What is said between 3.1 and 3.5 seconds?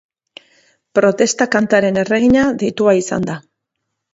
da.